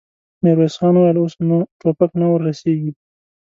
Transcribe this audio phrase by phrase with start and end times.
[0.43, 2.91] ميرويس خان وويل: اوس نو ټوپک نه ور رسېږي.